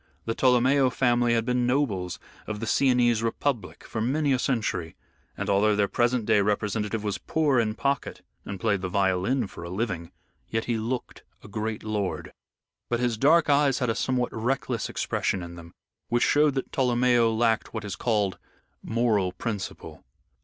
The 0.25 0.33
Tolomeo 0.33 0.89
family 0.89 1.35
had 1.35 1.45
been 1.45 1.67
nobles 1.67 2.17
of 2.47 2.59
the 2.59 2.65
Sienese 2.65 3.21
Republic 3.21 3.83
for 3.83 4.01
many 4.01 4.33
a 4.33 4.39
century, 4.39 4.95
and 5.37 5.47
although 5.47 5.75
their 5.75 5.87
present 5.87 6.25
day 6.25 6.41
representative 6.41 7.03
was 7.03 7.19
poor 7.19 7.59
in 7.59 7.75
pocket 7.75 8.23
and 8.43 8.59
played 8.59 8.81
the 8.81 8.89
violin 8.89 9.45
for 9.45 9.63
a 9.63 9.69
living, 9.69 10.11
yet 10.49 10.65
he 10.65 10.79
looked 10.79 11.21
a 11.43 11.47
great 11.47 11.83
lord. 11.83 12.33
But 12.89 12.99
his 12.99 13.15
dark 13.15 13.47
eyes 13.47 13.77
had 13.77 13.91
a 13.91 13.95
somewhat 13.95 14.33
reckless 14.33 14.89
expression 14.89 15.43
in 15.43 15.53
them, 15.53 15.71
which 16.09 16.23
showed 16.23 16.55
that 16.55 16.71
Tolomeo 16.71 17.31
lacked 17.31 17.71
what 17.71 17.85
is 17.85 17.95
called 17.95 18.39
moral 18.81 19.31
principle. 19.31 20.03